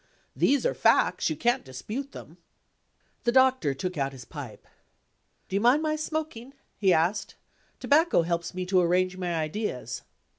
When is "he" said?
6.75-6.91